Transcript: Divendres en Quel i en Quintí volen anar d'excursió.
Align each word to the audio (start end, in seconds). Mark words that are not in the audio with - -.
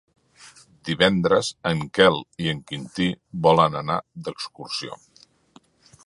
Divendres 0.87 1.49
en 1.71 1.83
Quel 1.97 2.17
i 2.45 2.49
en 2.53 2.63
Quintí 2.71 3.09
volen 3.47 3.77
anar 3.83 3.99
d'excursió. 4.29 4.99